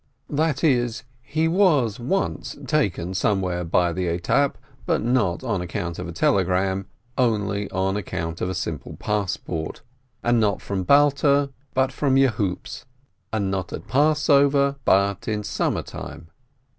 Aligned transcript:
That 0.31 0.63
is, 0.63 1.03
he 1.21 1.47
was 1.47 1.99
once 1.99 2.57
taken 2.65 3.13
somewhere 3.13 3.63
by 3.63 3.93
the 3.93 4.07
etape, 4.07 4.55
but 4.87 5.03
not 5.03 5.43
on 5.43 5.61
account 5.61 5.99
of 5.99 6.07
a 6.07 6.11
telegram, 6.11 6.87
only 7.19 7.69
on 7.69 7.95
account 7.95 8.41
of 8.41 8.49
a 8.49 8.55
simple 8.55 8.95
passport! 8.95 9.81
And 10.23 10.39
not 10.39 10.59
from 10.59 10.81
Balta, 10.85 11.51
but 11.75 11.91
from 11.91 12.15
Yehupetz, 12.15 12.83
and 13.31 13.51
not 13.51 13.71
at 13.71 13.85
Passover, 13.87 14.77
but 14.85 15.27
in 15.27 15.43
summer 15.43 15.83
time. 15.83 16.29